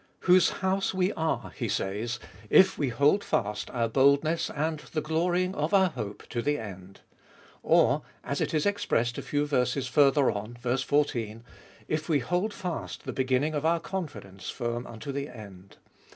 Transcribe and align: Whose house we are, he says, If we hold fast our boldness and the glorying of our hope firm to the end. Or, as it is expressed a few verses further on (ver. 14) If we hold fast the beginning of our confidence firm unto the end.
Whose 0.21 0.49
house 0.49 0.95
we 0.95 1.13
are, 1.13 1.51
he 1.55 1.69
says, 1.69 2.17
If 2.49 2.75
we 2.75 2.89
hold 2.89 3.23
fast 3.23 3.69
our 3.69 3.87
boldness 3.87 4.49
and 4.49 4.79
the 4.79 4.99
glorying 5.01 5.53
of 5.53 5.75
our 5.75 5.91
hope 5.91 6.23
firm 6.23 6.29
to 6.31 6.41
the 6.41 6.57
end. 6.57 7.01
Or, 7.61 8.01
as 8.23 8.41
it 8.41 8.51
is 8.51 8.65
expressed 8.65 9.19
a 9.19 9.21
few 9.21 9.45
verses 9.45 9.85
further 9.85 10.31
on 10.31 10.55
(ver. 10.59 10.77
14) 10.77 11.43
If 11.87 12.09
we 12.09 12.17
hold 12.17 12.51
fast 12.51 13.03
the 13.03 13.13
beginning 13.13 13.53
of 13.53 13.63
our 13.63 13.79
confidence 13.79 14.49
firm 14.49 14.87
unto 14.87 15.11
the 15.11 15.29
end. 15.29 15.77